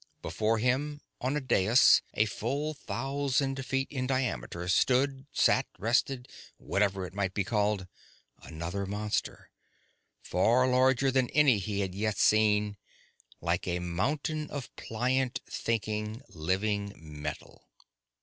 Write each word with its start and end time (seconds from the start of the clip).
Before 0.23 0.57
him, 0.57 0.99
on 1.19 1.37
a 1.37 1.39
dais 1.39 2.01
a 2.15 2.25
full 2.25 2.73
thousand 2.73 3.63
feet 3.63 3.87
in 3.91 4.07
diameter, 4.07 4.67
stood 4.67 5.27
sat 5.31 5.67
rested, 5.77 6.27
whatever 6.57 7.05
it 7.05 7.13
might 7.13 7.35
be 7.35 7.43
called 7.43 7.85
another 8.41 8.87
monster, 8.87 9.51
far 10.23 10.67
larger 10.67 11.11
than 11.11 11.29
any 11.29 11.59
he 11.59 11.81
had 11.81 11.93
yet 11.93 12.17
seen, 12.17 12.77
like 13.41 13.67
a 13.67 13.77
mountain 13.77 14.49
of 14.49 14.75
pliant 14.75 15.39
thinking, 15.47 16.23
living 16.29 16.93
metal. 16.97 17.69